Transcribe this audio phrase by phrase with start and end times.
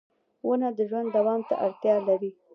[0.47, 2.31] •ونه د ژوند دوام ته اړتیا لري.